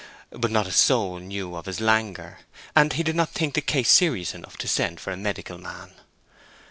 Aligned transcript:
But 0.31 0.49
not 0.49 0.65
a 0.65 0.71
soul 0.71 1.19
knew 1.19 1.55
of 1.55 1.67
his 1.67 1.79
languor, 1.79 2.39
and 2.75 2.91
he 2.91 3.03
did 3.03 3.15
not 3.15 3.29
think 3.29 3.53
the 3.53 3.61
case 3.61 3.91
serious 3.91 4.33
enough 4.33 4.57
to 4.57 4.67
send 4.67 4.99
for 4.99 5.11
a 5.11 5.15
medical 5.15 5.59
man. 5.59 5.91